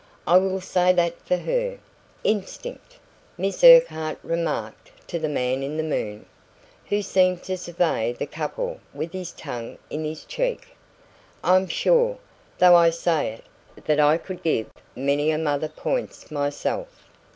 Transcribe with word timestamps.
I 0.25 0.37
will 0.39 0.61
say 0.61 0.91
that 0.93 1.19
for 1.27 1.37
her." 1.37 1.77
"Instinct," 2.23 2.97
Miss 3.37 3.63
Urquhart 3.63 4.17
remarked 4.23 4.89
to 5.09 5.19
the 5.19 5.29
man 5.29 5.61
in 5.61 5.77
the 5.77 5.83
moon, 5.83 6.25
who 6.87 7.03
seemed 7.03 7.43
to 7.43 7.55
survey 7.55 8.11
the 8.11 8.25
couple 8.25 8.79
with 8.95 9.13
his 9.13 9.31
tongue 9.31 9.77
in 9.91 10.03
his 10.03 10.25
cheek. 10.25 10.69
"I'm 11.43 11.67
sure, 11.67 12.17
though 12.57 12.75
I 12.75 12.89
say 12.89 13.27
it, 13.75 13.85
that 13.85 13.99
I 13.99 14.17
could 14.17 14.41
give 14.41 14.71
many 14.95 15.29
a 15.29 15.37
mother 15.37 15.69
points 15.69 16.31
myself." 16.31 16.87